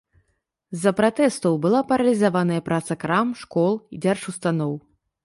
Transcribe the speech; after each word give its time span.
З-за 0.77 0.93
пратэстаў 0.99 1.59
была 1.65 1.81
паралізаваная 1.91 2.57
праца 2.71 2.97
крам, 3.05 3.27
школ 3.43 3.73
і 3.97 4.01
дзяржустаноў. 4.07 4.73